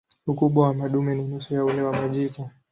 [0.27, 2.45] Ukubwa wa madume ni nusu ya ule wa majike.